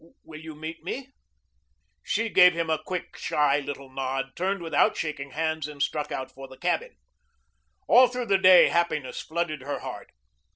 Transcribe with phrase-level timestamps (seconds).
[0.23, 1.11] Will you meet me?"
[2.01, 6.31] She gave him a quick, shy little nod, turned without shaking hands, and struck out
[6.31, 6.95] for the cabin.
[7.87, 10.09] All through the day happiness flooded her heart.